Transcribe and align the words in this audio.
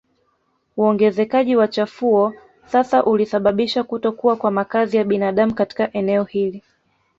Uongezekaji 0.77 1.55
wa 1.55 1.67
chafuo 1.67 2.33
sasa 2.65 3.03
ulisababisha 3.03 3.83
kutokuwa 3.83 4.35
kwa 4.35 4.51
makazi 4.51 4.97
ya 4.97 5.03
binadamu 5.03 5.53
katika 5.53 5.93
eneo 5.93 6.23
hili 6.23 6.63